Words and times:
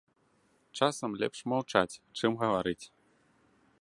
Часам 0.79 1.11
лепш 1.23 1.39
маўчаць, 1.53 1.99
чым 2.17 2.31
гаварыць. 2.41 2.85